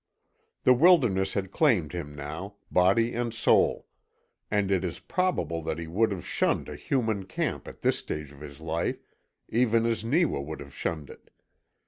The 0.63 0.73
wilderness 0.73 1.35
had 1.35 1.51
claimed 1.51 1.93
him 1.93 2.15
now, 2.15 2.55
body 2.71 3.13
and 3.13 3.31
soul, 3.31 3.85
and 4.49 4.71
it 4.71 4.83
is 4.83 4.97
probable 4.99 5.61
that 5.61 5.77
he 5.77 5.85
would 5.85 6.09
have 6.11 6.25
shunned 6.25 6.67
a 6.69 6.75
human 6.75 7.25
camp 7.27 7.67
at 7.67 7.81
this 7.81 7.99
stage 7.99 8.31
of 8.31 8.41
his 8.41 8.59
life, 8.59 9.03
even 9.47 9.85
as 9.85 10.03
Neewa 10.03 10.39
would 10.41 10.59
have 10.59 10.73
shunned 10.73 11.11
it. 11.11 11.29